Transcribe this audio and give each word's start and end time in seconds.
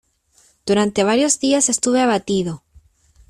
Durante 0.65 1.03
varios 1.03 1.39
días 1.39 1.69
estuve 1.69 2.01
abatido. 2.01 2.63